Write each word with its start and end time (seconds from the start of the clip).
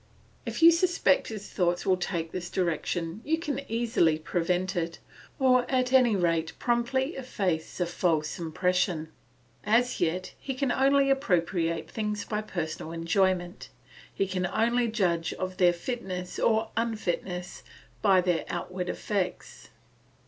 If 0.47 0.63
you 0.63 0.71
suspect 0.71 1.27
his 1.27 1.47
thoughts 1.51 1.85
will 1.85 1.95
take 1.95 2.31
this 2.31 2.49
direction 2.49 3.21
you 3.23 3.37
can 3.37 3.61
easily 3.69 4.17
prevent 4.17 4.75
it, 4.75 4.97
or 5.37 5.63
at 5.69 5.93
any 5.93 6.15
rate 6.15 6.53
promptly 6.57 7.15
efface 7.15 7.77
the 7.77 7.85
false 7.85 8.39
impression. 8.39 9.09
As 9.63 9.99
yet 10.01 10.33
he 10.39 10.55
can 10.55 10.71
only 10.71 11.11
appropriate 11.11 11.87
things 11.87 12.25
by 12.25 12.41
personal 12.41 12.91
enjoyment, 12.91 13.69
he 14.11 14.25
can 14.25 14.47
only 14.47 14.87
judge 14.87 15.33
of 15.35 15.57
their 15.57 15.71
fitness 15.71 16.39
or 16.39 16.71
unfitness 16.75 17.61
by 18.01 18.21
their 18.21 18.43
outward 18.49 18.89
effects. 18.89 19.69